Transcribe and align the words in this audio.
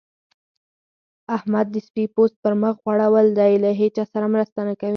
احمد 1.35 1.65
د 1.73 1.75
سپي 1.87 2.05
پوست 2.13 2.35
پر 2.43 2.53
مخ 2.61 2.75
غوړول 2.83 3.27
دی؛ 3.39 3.53
له 3.63 3.69
هيچا 3.79 4.03
سره 4.13 4.25
مرسته 4.35 4.59
نه 4.69 4.73
کوي. 4.79 4.89